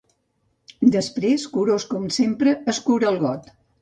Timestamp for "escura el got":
2.75-3.53